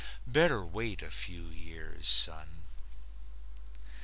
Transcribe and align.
Better 0.25 0.65
wait 0.65 1.03
a 1.03 1.11
few 1.11 1.51
years, 1.51 2.07
son. 2.07 2.63